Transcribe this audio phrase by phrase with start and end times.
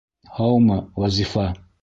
[0.37, 1.47] Һаумы, Вазифа.